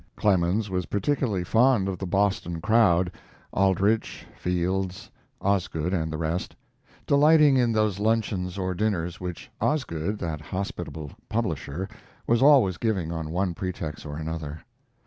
[0.15, 3.11] Clemens was particularly fond of the Boston crowd
[3.53, 6.55] Aldrich, Fields, Osgood, and the rest
[7.05, 11.87] delighting in those luncheons or dinners which Osgood, that hospitable publisher,
[12.25, 14.61] was always giving on one pretext or another.